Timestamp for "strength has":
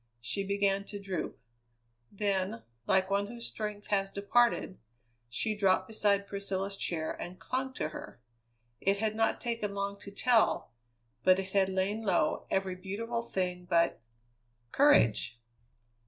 3.45-4.09